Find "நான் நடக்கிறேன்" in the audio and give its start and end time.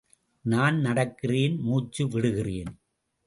0.45-1.57